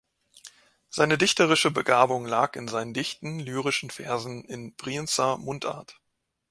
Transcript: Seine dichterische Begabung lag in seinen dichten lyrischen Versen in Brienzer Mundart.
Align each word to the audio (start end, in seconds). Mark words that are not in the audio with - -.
Seine 0.89 1.19
dichterische 1.19 1.69
Begabung 1.69 2.25
lag 2.25 2.55
in 2.55 2.67
seinen 2.67 2.91
dichten 2.95 3.37
lyrischen 3.39 3.91
Versen 3.91 4.43
in 4.45 4.73
Brienzer 4.73 5.37
Mundart. 5.37 6.01